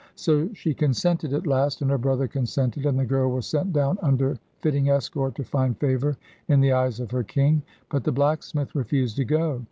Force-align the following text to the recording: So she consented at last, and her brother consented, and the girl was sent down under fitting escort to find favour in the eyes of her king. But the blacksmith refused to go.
So 0.15 0.51
she 0.55 0.73
consented 0.73 1.31
at 1.31 1.45
last, 1.45 1.79
and 1.83 1.91
her 1.91 1.97
brother 1.99 2.27
consented, 2.27 2.87
and 2.87 2.97
the 2.97 3.05
girl 3.05 3.29
was 3.29 3.45
sent 3.45 3.71
down 3.71 3.99
under 4.01 4.35
fitting 4.57 4.89
escort 4.89 5.35
to 5.35 5.43
find 5.43 5.77
favour 5.77 6.17
in 6.47 6.59
the 6.59 6.71
eyes 6.73 6.99
of 6.99 7.11
her 7.11 7.21
king. 7.23 7.61
But 7.87 8.03
the 8.03 8.11
blacksmith 8.11 8.73
refused 8.73 9.17
to 9.17 9.25
go. 9.25 9.59